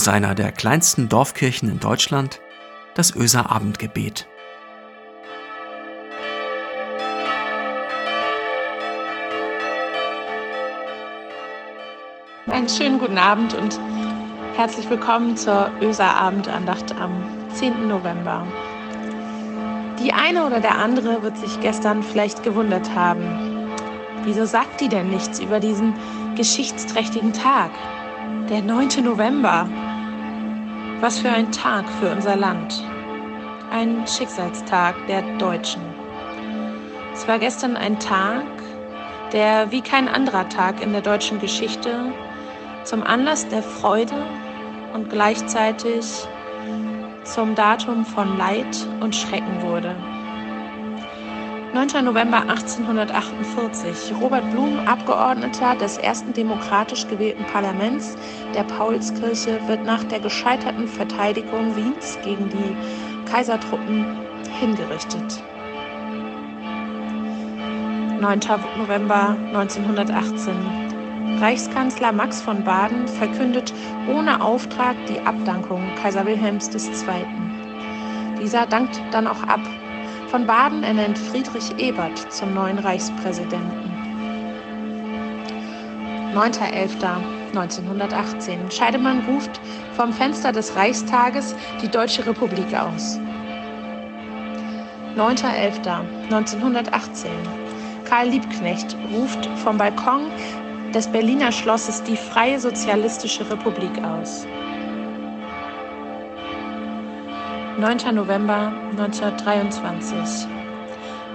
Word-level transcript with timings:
aus 0.00 0.08
einer 0.08 0.34
der 0.34 0.50
kleinsten 0.50 1.10
Dorfkirchen 1.10 1.68
in 1.68 1.78
Deutschland, 1.78 2.40
das 2.94 3.14
Öser 3.14 3.50
Abendgebet. 3.50 4.26
Einen 12.46 12.66
schönen 12.66 12.98
guten 12.98 13.18
Abend 13.18 13.52
und 13.52 13.78
herzlich 14.56 14.88
willkommen 14.88 15.36
zur 15.36 15.70
Öser 15.82 16.16
Abendandacht 16.16 16.98
am 16.98 17.12
10. 17.52 17.86
November. 17.86 18.46
Die 20.02 20.14
eine 20.14 20.46
oder 20.46 20.60
der 20.60 20.78
andere 20.78 21.22
wird 21.22 21.36
sich 21.36 21.60
gestern 21.60 22.02
vielleicht 22.02 22.42
gewundert 22.42 22.94
haben. 22.94 23.68
Wieso 24.24 24.46
sagt 24.46 24.80
die 24.80 24.88
denn 24.88 25.10
nichts 25.10 25.40
über 25.40 25.60
diesen 25.60 25.92
geschichtsträchtigen 26.36 27.34
Tag? 27.34 27.70
Der 28.48 28.62
9. 28.62 29.04
November. 29.04 29.68
Was 31.00 31.18
für 31.18 31.30
ein 31.30 31.50
Tag 31.50 31.88
für 31.98 32.10
unser 32.10 32.36
Land. 32.36 32.84
Ein 33.70 34.06
Schicksalstag 34.06 34.94
der 35.08 35.22
Deutschen. 35.38 35.80
Es 37.14 37.26
war 37.26 37.38
gestern 37.38 37.74
ein 37.74 37.98
Tag, 37.98 38.44
der 39.32 39.70
wie 39.70 39.80
kein 39.80 40.08
anderer 40.08 40.46
Tag 40.50 40.82
in 40.82 40.92
der 40.92 41.00
deutschen 41.00 41.40
Geschichte 41.40 42.12
zum 42.84 43.02
Anlass 43.02 43.48
der 43.48 43.62
Freude 43.62 44.14
und 44.92 45.08
gleichzeitig 45.08 46.04
zum 47.24 47.54
Datum 47.54 48.04
von 48.04 48.36
Leid 48.36 48.86
und 49.00 49.16
Schrecken 49.16 49.62
wurde. 49.62 49.96
9. 51.72 52.04
November 52.04 52.40
1848. 52.48 54.12
Robert 54.20 54.50
Blum, 54.50 54.80
Abgeordneter 54.88 55.76
des 55.76 55.98
ersten 55.98 56.32
demokratisch 56.32 57.06
gewählten 57.06 57.44
Parlaments 57.44 58.16
der 58.56 58.64
Paulskirche, 58.64 59.60
wird 59.68 59.84
nach 59.84 60.02
der 60.02 60.18
gescheiterten 60.18 60.88
Verteidigung 60.88 61.76
Wiens 61.76 62.18
gegen 62.24 62.48
die 62.48 63.30
Kaisertruppen 63.30 64.04
hingerichtet. 64.58 65.44
9. 68.20 68.40
November 68.76 69.36
1918. 69.54 71.38
Reichskanzler 71.40 72.10
Max 72.10 72.42
von 72.42 72.64
Baden 72.64 73.06
verkündet 73.06 73.72
ohne 74.12 74.42
Auftrag 74.42 74.96
die 75.06 75.20
Abdankung 75.20 75.82
Kaiser 76.02 76.26
Wilhelms 76.26 76.68
II. 76.74 77.24
Dieser 78.42 78.66
dankt 78.66 79.00
dann 79.12 79.28
auch 79.28 79.44
ab. 79.44 79.60
Von 80.30 80.46
Baden 80.46 80.84
ernennt 80.84 81.18
Friedrich 81.18 81.76
Ebert 81.78 82.32
zum 82.32 82.54
neuen 82.54 82.78
Reichspräsidenten. 82.78 83.90
9.11.1918. 86.32 88.70
Scheidemann 88.70 89.24
ruft 89.24 89.60
vom 89.96 90.12
Fenster 90.12 90.52
des 90.52 90.76
Reichstages 90.76 91.56
die 91.82 91.88
Deutsche 91.88 92.24
Republik 92.24 92.72
aus. 92.76 93.18
9.11.1918. 95.16 97.26
Karl 98.04 98.28
Liebknecht 98.28 98.96
ruft 99.12 99.46
vom 99.56 99.78
Balkon 99.78 100.30
des 100.94 101.08
Berliner 101.08 101.50
Schlosses 101.50 102.04
die 102.04 102.16
Freie 102.16 102.60
Sozialistische 102.60 103.50
Republik 103.50 104.00
aus. 104.04 104.46
9. 107.80 108.14
November 108.14 108.74
1923. 108.90 110.46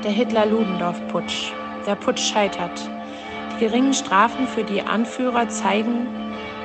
Der 0.03 0.11
Hitler-Ludendorff-Putsch. 0.11 1.51
Der 1.87 1.95
Putsch 1.95 2.19
scheitert. 2.19 2.87
Die 3.51 3.65
geringen 3.65 3.95
Strafen 3.95 4.47
für 4.47 4.63
die 4.63 4.83
Anführer 4.83 5.49
zeigen 5.49 6.05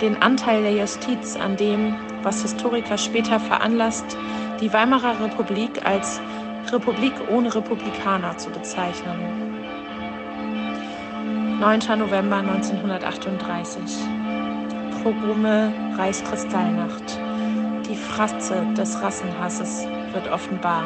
den 0.03 0.21
Anteil 0.21 0.61
der 0.61 0.73
Justiz 0.73 1.35
an 1.35 1.57
dem, 1.57 1.97
was 2.23 2.43
Historiker 2.43 2.99
später 2.99 3.41
veranlasst, 3.41 4.19
die 4.61 4.71
Weimarer 4.71 5.19
Republik 5.19 5.87
als 5.87 6.21
Republik 6.71 7.15
ohne 7.31 7.55
Republikaner 7.55 8.37
zu 8.37 8.51
bezeichnen. 8.51 9.19
9. 11.59 11.99
November 11.99 12.37
1938. 12.37 13.83
Pogrome 15.03 15.73
Reichskristallnacht. 15.97 17.30
Die 17.91 17.97
Fratze 17.97 18.65
des 18.77 19.03
Rassenhasses 19.03 19.85
wird 20.13 20.31
offenbar. 20.31 20.85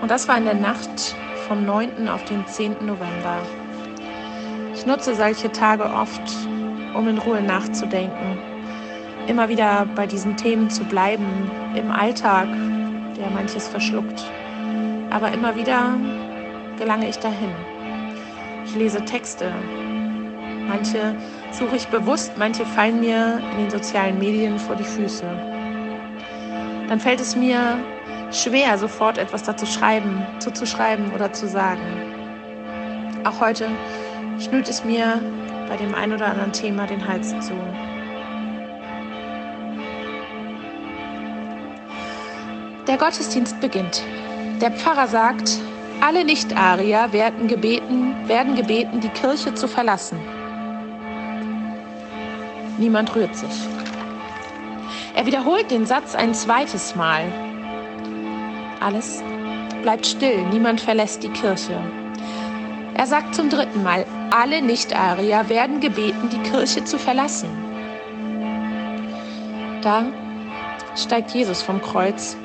Und 0.00 0.08
das 0.08 0.28
war 0.28 0.38
in 0.38 0.44
der 0.44 0.54
Nacht 0.54 1.16
vom 1.48 1.66
9. 1.66 2.08
auf 2.08 2.24
den 2.26 2.46
10. 2.46 2.76
November. 2.86 3.38
Ich 4.72 4.86
nutze 4.86 5.16
solche 5.16 5.50
Tage 5.50 5.82
oft, 5.82 6.22
um 6.94 7.08
in 7.08 7.18
Ruhe 7.18 7.42
nachzudenken, 7.42 8.38
immer 9.26 9.48
wieder 9.48 9.88
bei 9.96 10.06
diesen 10.06 10.36
Themen 10.36 10.70
zu 10.70 10.84
bleiben, 10.84 11.50
im 11.74 11.90
Alltag, 11.90 12.46
der 13.18 13.28
manches 13.30 13.66
verschluckt. 13.66 14.22
Aber 15.10 15.32
immer 15.32 15.56
wieder 15.56 15.98
gelange 16.78 17.08
ich 17.08 17.18
dahin. 17.18 17.50
Ich 18.66 18.76
lese 18.76 19.04
Texte. 19.04 19.52
Manche 20.68 21.16
suche 21.52 21.76
ich 21.76 21.88
bewusst, 21.88 22.32
manche 22.36 22.64
fallen 22.64 23.00
mir 23.00 23.40
in 23.52 23.58
den 23.58 23.70
sozialen 23.70 24.18
Medien 24.18 24.58
vor 24.58 24.76
die 24.76 24.84
Füße. 24.84 25.24
Dann 26.88 27.00
fällt 27.00 27.20
es 27.20 27.36
mir 27.36 27.78
schwer, 28.32 28.78
sofort 28.78 29.18
etwas 29.18 29.42
dazu 29.42 29.66
schreiben, 29.66 30.26
zuzuschreiben 30.38 31.12
oder 31.12 31.32
zu 31.32 31.48
sagen. 31.48 31.82
Auch 33.24 33.40
heute 33.40 33.68
schnürt 34.38 34.68
es 34.68 34.84
mir 34.84 35.20
bei 35.68 35.76
dem 35.76 35.94
ein 35.94 36.12
oder 36.12 36.26
anderen 36.26 36.52
Thema 36.52 36.86
den 36.86 37.06
Hals 37.06 37.30
zu. 37.40 37.54
Der 42.86 42.96
Gottesdienst 42.96 43.60
beginnt. 43.60 44.02
Der 44.60 44.72
Pfarrer 44.72 45.06
sagt, 45.06 45.58
alle 46.00 46.24
Nicht-Arier 46.24 47.12
werden 47.12 47.46
gebeten, 47.46 48.16
werden 48.26 48.56
gebeten, 48.56 49.00
die 49.00 49.10
Kirche 49.10 49.54
zu 49.54 49.68
verlassen. 49.68 50.18
Niemand 52.78 53.14
rührt 53.14 53.34
sich. 53.36 53.68
Er 55.14 55.26
wiederholt 55.26 55.70
den 55.70 55.86
Satz 55.86 56.14
ein 56.14 56.34
zweites 56.34 56.94
Mal. 56.94 57.24
Alles 58.80 59.22
bleibt 59.82 60.06
still, 60.06 60.42
niemand 60.50 60.80
verlässt 60.80 61.22
die 61.22 61.28
Kirche. 61.28 61.78
Er 62.94 63.06
sagt 63.06 63.34
zum 63.34 63.48
dritten 63.48 63.82
Mal, 63.82 64.04
alle 64.30 64.62
Nicht-Arier 64.62 65.48
werden 65.48 65.80
gebeten, 65.80 66.28
die 66.30 66.50
Kirche 66.50 66.84
zu 66.84 66.98
verlassen. 66.98 67.48
Da 69.82 70.04
steigt 70.96 71.32
Jesus 71.32 71.62
vom 71.62 71.80
Kreuz 71.80 72.36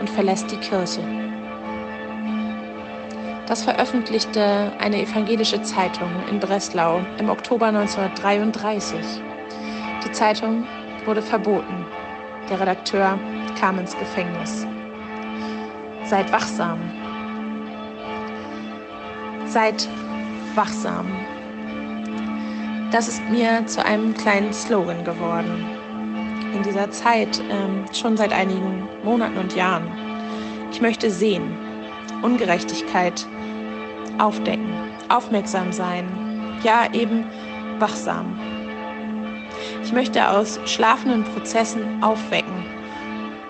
und 0.00 0.10
verlässt 0.10 0.50
die 0.50 0.58
Kirche. 0.58 1.00
Das 3.46 3.64
veröffentlichte 3.64 4.72
eine 4.78 5.02
evangelische 5.02 5.62
Zeitung 5.62 6.10
in 6.30 6.40
Breslau 6.40 7.00
im 7.18 7.28
Oktober 7.28 7.66
1933. 7.66 9.22
Die 10.12 10.18
Zeitung 10.18 10.66
wurde 11.06 11.22
verboten. 11.22 11.86
Der 12.50 12.60
Redakteur 12.60 13.18
kam 13.58 13.78
ins 13.78 13.96
Gefängnis. 13.98 14.66
Seid 16.04 16.30
wachsam. 16.30 16.78
Seid 19.46 19.88
wachsam. 20.54 21.06
Das 22.90 23.08
ist 23.08 23.22
mir 23.30 23.64
zu 23.66 23.82
einem 23.82 24.12
kleinen 24.12 24.52
Slogan 24.52 25.02
geworden. 25.02 25.64
In 26.54 26.62
dieser 26.62 26.90
Zeit, 26.90 27.40
äh, 27.40 27.94
schon 27.94 28.18
seit 28.18 28.34
einigen 28.34 28.86
Monaten 29.02 29.38
und 29.38 29.56
Jahren. 29.56 29.90
Ich 30.70 30.82
möchte 30.82 31.10
sehen, 31.10 31.56
Ungerechtigkeit 32.20 33.26
aufdecken, 34.18 34.74
aufmerksam 35.08 35.72
sein, 35.72 36.06
ja 36.62 36.92
eben 36.92 37.24
wachsam. 37.78 38.51
Ich 39.82 39.92
möchte 39.92 40.30
aus 40.30 40.60
schlafenden 40.66 41.24
Prozessen 41.24 42.02
aufwecken, 42.02 42.64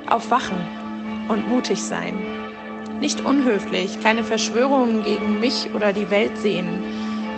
aufwachen 0.09 0.59
und 1.29 1.49
mutig 1.49 1.83
sein. 1.83 2.15
Nicht 3.01 3.25
unhöflich, 3.25 4.01
keine 4.03 4.25
Verschwörungen 4.25 5.03
gegen 5.03 5.41
mich 5.41 5.71
oder 5.75 5.93
die 5.93 6.11
Welt 6.11 6.37
sehen, 6.39 6.83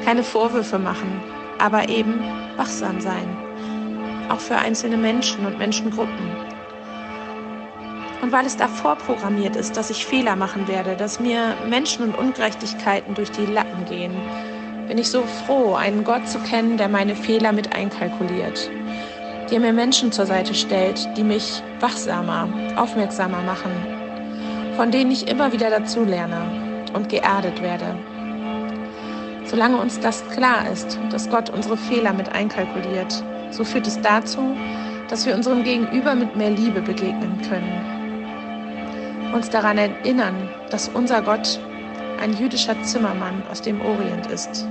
keine 0.05 0.23
Vorwürfe 0.23 0.79
machen, 0.79 1.23
aber 1.59 1.89
eben 1.89 2.21
wachsam 2.57 3.01
sein. 3.01 3.37
Auch 4.29 4.41
für 4.41 4.57
einzelne 4.57 4.97
Menschen 4.97 5.47
und 5.47 5.59
Menschengruppen. 5.59 6.55
Und 8.23 8.33
weil 8.33 8.47
es 8.47 8.57
davor 8.57 8.97
programmiert 8.97 9.55
ist, 9.55 9.77
dass 9.77 9.91
ich 9.91 10.07
Fehler 10.07 10.35
machen 10.35 10.67
werde, 10.67 10.97
dass 10.97 11.21
mir 11.21 11.55
Menschen 11.69 12.05
und 12.05 12.17
Ungerechtigkeiten 12.17 13.15
durch 13.15 13.31
die 13.31 13.45
Lappen 13.45 13.85
gehen, 13.85 14.15
bin 14.89 14.99
ich 14.99 15.11
so 15.11 15.23
froh, 15.23 15.75
einen 15.75 16.05
Gott 16.05 16.29
zu 16.29 16.39
kennen, 16.41 16.77
der 16.77 16.89
meine 16.89 17.15
Fehler 17.17 17.53
mit 17.53 17.75
einkalkuliert, 17.75 18.71
der 19.51 19.61
mir 19.61 19.73
Menschen 19.73 20.13
zur 20.13 20.27
Seite 20.27 20.55
stellt, 20.55 21.09
die 21.17 21.25
mich 21.25 21.63
wachsamer, 21.81 22.49
aufmerksamer 22.77 23.43
machen, 23.43 23.73
von 24.77 24.91
denen 24.91 25.11
ich 25.11 25.29
immer 25.29 25.53
wieder 25.53 25.71
dazu 25.71 26.05
lerne 26.05 26.91
und 26.93 27.09
geerdet 27.09 27.63
werde. 27.63 27.97
Solange 29.45 29.77
uns 29.77 30.01
das 30.01 30.29
klar 30.31 30.71
ist, 30.73 30.99
dass 31.11 31.29
Gott 31.31 31.51
unsere 31.51 31.77
Fehler 31.77 32.13
mit 32.13 32.33
einkalkuliert, 32.33 33.23
so 33.51 33.65
führt 33.65 33.87
es 33.87 34.01
dazu, 34.01 34.57
dass 35.09 35.27
wir 35.27 35.35
unserem 35.35 35.63
Gegenüber 35.63 36.15
mit 36.15 36.35
mehr 36.37 36.51
Liebe 36.51 36.81
begegnen 36.81 37.41
können. 37.49 39.33
Uns 39.35 39.51
daran 39.51 39.79
erinnern, 39.79 40.49
dass 40.71 40.89
unser 40.89 41.23
Gott 41.23 41.61
ein 42.21 42.37
jüdischer 42.37 42.81
Zimmermann 42.83 43.43
aus 43.51 43.63
dem 43.63 43.81
Orient 43.81 44.27
ist. 44.29 44.67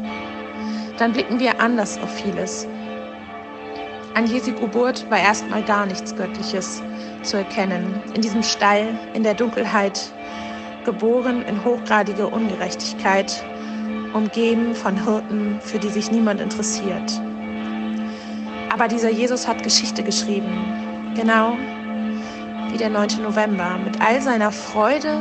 Dann 0.98 1.14
blicken 1.14 1.40
wir 1.40 1.60
anders 1.60 1.98
auf 2.00 2.14
vieles. 2.14 2.68
An 4.16 4.28
Jesu 4.28 4.54
Geburt 4.54 5.10
war 5.10 5.20
erstmal 5.20 5.64
gar 5.64 5.86
nichts 5.86 6.16
Göttliches 6.16 6.84
zu 7.24 7.38
erkennen. 7.38 8.02
In 8.14 8.22
diesem 8.22 8.44
Stall, 8.44 8.98
in 9.14 9.24
der 9.24 9.34
Dunkelheit, 9.34 10.00
geboren 10.86 11.42
in 11.44 11.64
hochgradige 11.64 12.28
Ungerechtigkeit, 12.28 13.44
umgeben 14.14 14.76
von 14.76 15.04
Hirten, 15.04 15.60
für 15.62 15.80
die 15.80 15.90
sich 15.90 16.12
niemand 16.12 16.42
interessiert. 16.42 17.20
Aber 18.72 18.88
dieser 18.88 19.10
Jesus 19.10 19.48
hat 19.48 19.64
Geschichte 19.64 20.04
geschrieben, 20.04 21.12
genau 21.16 21.58
wie 22.72 22.78
der 22.78 22.90
9. 22.90 23.22
November, 23.22 23.78
mit 23.84 24.02
all 24.02 24.22
seiner 24.22 24.52
Freude 24.52 25.20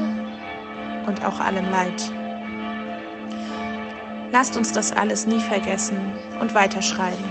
und 1.06 1.24
auch 1.24 1.40
allem 1.40 1.70
Leid. 1.70 2.12
Lasst 4.32 4.56
uns 4.56 4.72
das 4.72 4.92
alles 4.92 5.26
nie 5.26 5.40
vergessen 5.40 5.98
und 6.40 6.54
weiterschreiben. 6.54 7.24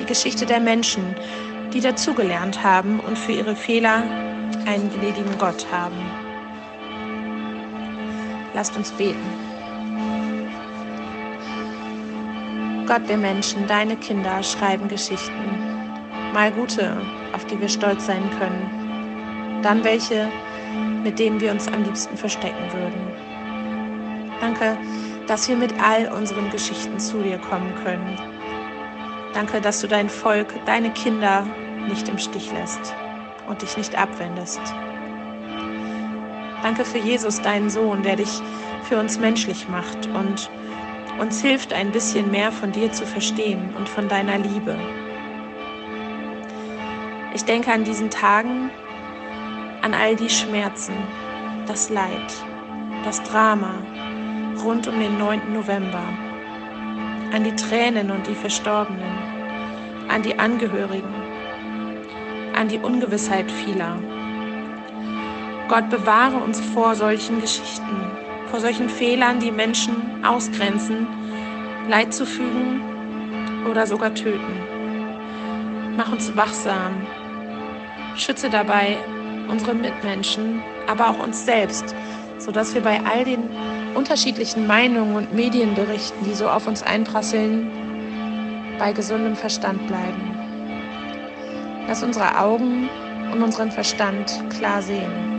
Die 0.00 0.06
Geschichte 0.06 0.46
der 0.46 0.60
Menschen, 0.60 1.14
die 1.72 1.80
dazugelernt 1.80 2.62
haben 2.62 3.00
und 3.00 3.18
für 3.18 3.32
ihre 3.32 3.54
Fehler 3.54 4.02
einen 4.66 4.90
gnädigen 4.90 5.36
Gott 5.38 5.66
haben. 5.70 5.98
Lasst 8.54 8.76
uns 8.76 8.90
beten. 8.92 9.46
Gott, 12.86 13.02
wir 13.06 13.16
Menschen, 13.16 13.66
deine 13.66 13.96
Kinder 13.96 14.42
schreiben 14.42 14.88
Geschichten. 14.88 15.66
Mal 16.32 16.52
gute, 16.52 16.96
auf 17.34 17.44
die 17.46 17.60
wir 17.60 17.68
stolz 17.68 18.06
sein 18.06 18.30
können. 18.38 19.60
Dann 19.62 19.82
welche, 19.84 20.28
mit 21.02 21.18
denen 21.18 21.40
wir 21.40 21.50
uns 21.50 21.66
am 21.68 21.82
liebsten 21.82 22.16
verstecken 22.16 22.72
würden. 22.72 23.15
Danke, 24.40 24.76
dass 25.26 25.48
wir 25.48 25.56
mit 25.56 25.72
all 25.82 26.12
unseren 26.12 26.50
Geschichten 26.50 26.98
zu 26.98 27.22
dir 27.22 27.38
kommen 27.38 27.74
können. 27.82 28.18
Danke, 29.34 29.60
dass 29.60 29.80
du 29.80 29.88
dein 29.88 30.08
Volk, 30.08 30.54
deine 30.66 30.90
Kinder 30.90 31.46
nicht 31.88 32.08
im 32.08 32.18
Stich 32.18 32.52
lässt 32.52 32.94
und 33.48 33.62
dich 33.62 33.76
nicht 33.76 33.96
abwendest. 33.98 34.60
Danke 36.62 36.84
für 36.84 36.98
Jesus, 36.98 37.40
deinen 37.40 37.70
Sohn, 37.70 38.02
der 38.02 38.16
dich 38.16 38.40
für 38.84 38.98
uns 38.98 39.18
menschlich 39.18 39.68
macht 39.68 40.06
und 40.14 40.50
uns 41.20 41.40
hilft, 41.40 41.72
ein 41.72 41.92
bisschen 41.92 42.30
mehr 42.30 42.52
von 42.52 42.72
dir 42.72 42.92
zu 42.92 43.06
verstehen 43.06 43.74
und 43.76 43.88
von 43.88 44.08
deiner 44.08 44.38
Liebe. 44.38 44.76
Ich 47.34 47.44
denke 47.44 47.72
an 47.72 47.84
diesen 47.84 48.10
Tagen, 48.10 48.70
an 49.82 49.94
all 49.94 50.16
die 50.16 50.30
Schmerzen, 50.30 50.94
das 51.66 51.90
Leid, 51.90 52.34
das 53.04 53.22
Drama 53.22 53.74
rund 54.64 54.86
um 54.88 54.98
den 54.98 55.18
9. 55.18 55.52
November, 55.52 56.02
an 57.32 57.44
die 57.44 57.54
Tränen 57.54 58.10
und 58.10 58.26
die 58.26 58.34
Verstorbenen, 58.34 59.18
an 60.08 60.22
die 60.22 60.38
Angehörigen, 60.38 61.14
an 62.54 62.68
die 62.68 62.78
Ungewissheit 62.78 63.50
vieler. 63.50 63.98
Gott 65.68 65.90
bewahre 65.90 66.36
uns 66.36 66.60
vor 66.60 66.94
solchen 66.94 67.40
Geschichten, 67.40 68.10
vor 68.50 68.60
solchen 68.60 68.88
Fehlern, 68.88 69.40
die 69.40 69.50
Menschen 69.50 70.24
ausgrenzen, 70.24 71.06
Leid 71.88 72.14
zu 72.14 72.26
fügen 72.26 72.80
oder 73.70 73.86
sogar 73.86 74.14
töten. 74.14 74.60
Mach 75.96 76.10
uns 76.12 76.36
wachsam, 76.36 77.06
schütze 78.16 78.50
dabei 78.50 78.96
unsere 79.48 79.74
Mitmenschen, 79.74 80.62
aber 80.86 81.10
auch 81.10 81.18
uns 81.18 81.44
selbst, 81.44 81.94
sodass 82.38 82.74
wir 82.74 82.82
bei 82.82 83.00
all 83.04 83.24
den 83.24 83.48
unterschiedlichen 83.96 84.66
Meinungen 84.66 85.16
und 85.16 85.34
Medienberichten, 85.34 86.24
die 86.24 86.34
so 86.34 86.48
auf 86.48 86.66
uns 86.66 86.82
einprasseln, 86.82 87.70
bei 88.78 88.92
gesundem 88.92 89.34
Verstand 89.34 89.86
bleiben. 89.86 90.36
Lass 91.88 92.02
unsere 92.02 92.38
Augen 92.38 92.88
und 93.32 93.42
unseren 93.42 93.70
Verstand 93.70 94.44
klar 94.50 94.82
sehen. 94.82 95.36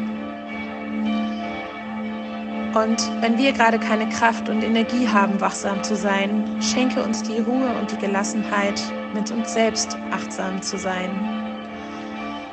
Und 2.73 3.09
wenn 3.21 3.37
wir 3.37 3.53
gerade 3.53 3.79
keine 3.79 4.07
Kraft 4.09 4.49
und 4.49 4.63
Energie 4.63 5.07
haben, 5.07 5.39
wachsam 5.41 5.81
zu 5.83 5.95
sein, 5.95 6.61
schenke 6.61 7.01
uns 7.01 7.23
die 7.23 7.39
Ruhe 7.39 7.69
und 7.79 7.91
die 7.91 7.97
Gelassenheit, 7.97 8.81
mit 9.13 9.31
uns 9.31 9.53
selbst 9.53 9.97
achtsam 10.11 10.61
zu 10.61 10.77
sein. 10.77 11.09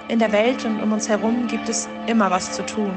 In 0.09 0.19
der 0.19 0.33
Welt 0.33 0.65
und 0.65 0.83
um 0.83 0.93
uns 0.93 1.09
herum 1.09 1.47
gibt 1.47 1.69
es 1.69 1.89
immer 2.07 2.31
was 2.31 2.53
zu 2.53 2.65
tun. 2.65 2.93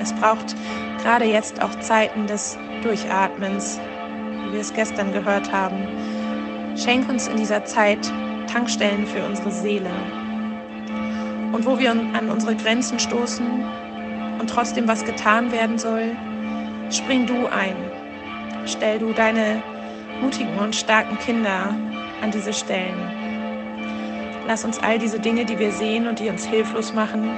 Es 0.00 0.12
braucht 0.12 0.56
gerade 1.06 1.24
jetzt 1.24 1.62
auch 1.62 1.78
Zeiten 1.78 2.26
des 2.26 2.58
Durchatmens, 2.82 3.78
wie 4.42 4.54
wir 4.54 4.60
es 4.60 4.74
gestern 4.74 5.12
gehört 5.12 5.52
haben. 5.52 5.86
Schenk 6.76 7.08
uns 7.08 7.28
in 7.28 7.36
dieser 7.36 7.64
Zeit 7.64 8.12
Tankstellen 8.52 9.06
für 9.06 9.24
unsere 9.24 9.52
Seele. 9.52 9.90
Und 11.52 11.64
wo 11.64 11.78
wir 11.78 11.92
an 11.92 12.28
unsere 12.28 12.56
Grenzen 12.56 12.98
stoßen 12.98 13.46
und 14.40 14.50
trotzdem 14.50 14.88
was 14.88 15.04
getan 15.04 15.52
werden 15.52 15.78
soll, 15.78 16.10
Spring 16.90 17.24
du 17.24 17.46
ein. 17.46 17.76
Stell 18.64 18.98
du 18.98 19.12
deine 19.12 19.62
mutigen 20.20 20.58
und 20.58 20.74
starken 20.74 21.16
Kinder 21.20 21.72
an 22.20 22.32
diese 22.32 22.52
Stellen. 22.52 22.98
Lass 24.48 24.64
uns 24.64 24.80
all 24.80 24.98
diese 24.98 25.20
Dinge, 25.20 25.44
die 25.44 25.56
wir 25.56 25.70
sehen 25.70 26.08
und 26.08 26.18
die 26.18 26.28
uns 26.30 26.44
hilflos 26.44 26.92
machen, 26.92 27.30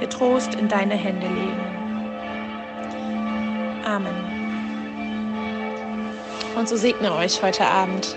getrost 0.00 0.54
in 0.54 0.68
deine 0.68 0.96
Hände 0.96 1.28
legen. 1.28 1.69
Amen. 3.90 4.14
Und 6.56 6.68
so 6.68 6.76
segne 6.76 7.12
euch 7.12 7.42
heute 7.42 7.66
Abend 7.66 8.16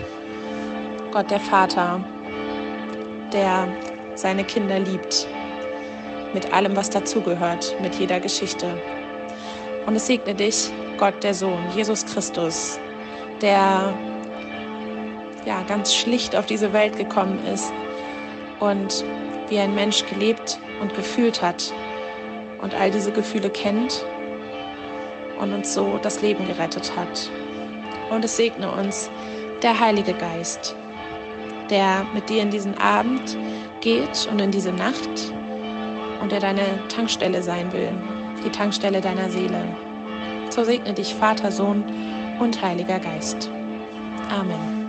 Gott 1.10 1.32
der 1.32 1.40
Vater, 1.40 1.98
der 3.32 3.66
seine 4.14 4.44
Kinder 4.44 4.78
liebt, 4.78 5.26
mit 6.32 6.52
allem, 6.52 6.76
was 6.76 6.90
dazugehört, 6.90 7.74
mit 7.82 7.96
jeder 7.96 8.20
Geschichte. 8.20 8.80
Und 9.86 9.96
es 9.96 10.06
segne 10.06 10.36
dich, 10.36 10.70
Gott 10.96 11.24
der 11.24 11.34
Sohn, 11.34 11.58
Jesus 11.74 12.06
Christus, 12.06 12.78
der 13.40 13.92
ja 15.44 15.62
ganz 15.66 15.92
schlicht 15.92 16.36
auf 16.36 16.46
diese 16.46 16.72
Welt 16.72 16.96
gekommen 16.96 17.44
ist 17.52 17.72
und 18.60 19.04
wie 19.48 19.58
ein 19.58 19.74
Mensch 19.74 20.06
gelebt 20.06 20.56
und 20.80 20.94
gefühlt 20.94 21.42
hat 21.42 21.72
und 22.62 22.74
all 22.74 22.92
diese 22.92 23.10
Gefühle 23.10 23.50
kennt 23.50 24.04
und 25.38 25.52
uns 25.52 25.74
so 25.74 25.98
das 26.02 26.22
Leben 26.22 26.46
gerettet 26.46 26.92
hat. 26.96 27.30
Und 28.10 28.24
es 28.24 28.36
segne 28.36 28.70
uns 28.70 29.10
der 29.62 29.78
Heilige 29.78 30.14
Geist, 30.14 30.76
der 31.70 32.06
mit 32.14 32.28
dir 32.28 32.42
in 32.42 32.50
diesen 32.50 32.76
Abend 32.78 33.36
geht 33.80 34.28
und 34.30 34.40
in 34.40 34.50
diese 34.50 34.72
Nacht 34.72 35.32
und 36.20 36.32
der 36.32 36.40
deine 36.40 36.62
Tankstelle 36.88 37.42
sein 37.42 37.72
will, 37.72 37.92
die 38.44 38.50
Tankstelle 38.50 39.00
deiner 39.00 39.30
Seele. 39.30 39.64
So 40.50 40.64
segne 40.64 40.92
dich 40.94 41.14
Vater, 41.14 41.50
Sohn 41.50 41.84
und 42.38 42.60
Heiliger 42.62 43.00
Geist. 43.00 43.50
Amen. 44.30 44.83